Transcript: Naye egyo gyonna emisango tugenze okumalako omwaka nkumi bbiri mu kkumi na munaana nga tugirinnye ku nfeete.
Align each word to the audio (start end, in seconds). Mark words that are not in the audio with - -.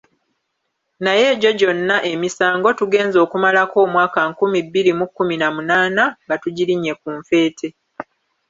Naye 1.03 1.23
egyo 1.33 1.51
gyonna 1.59 1.95
emisango 2.11 2.67
tugenze 2.79 3.17
okumalako 3.25 3.75
omwaka 3.85 4.19
nkumi 4.29 4.59
bbiri 4.65 4.91
mu 4.99 5.05
kkumi 5.07 5.35
na 5.37 5.47
munaana 5.55 6.03
nga 6.23 6.35
tugirinnye 6.43 6.93
ku 7.01 7.07
nfeete. 7.17 7.67